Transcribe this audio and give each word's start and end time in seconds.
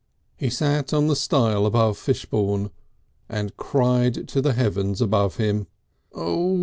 He 0.35 0.49
sat 0.49 0.95
on 0.95 1.05
the 1.05 1.15
stile 1.15 1.67
above 1.67 1.95
Fishbourne 1.95 2.71
and 3.29 3.55
cried 3.55 4.27
to 4.29 4.41
the 4.41 4.53
Heavens 4.53 4.99
above 4.99 5.35
him: 5.35 5.67
"Oh! 6.11 6.59